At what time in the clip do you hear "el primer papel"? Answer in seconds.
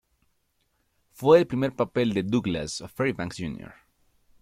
1.37-2.13